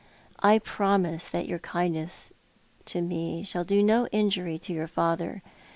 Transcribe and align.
I 0.39 0.57
promise 0.57 1.27
that 1.27 1.47
your 1.47 1.59
kindness 1.59 2.31
to 2.85 3.03
me 3.03 3.43
shall 3.43 3.63
do 3.63 3.83
no 3.83 4.07
injury 4.07 4.57
to 4.57 4.73
your 4.73 4.87
father. 4.87 5.43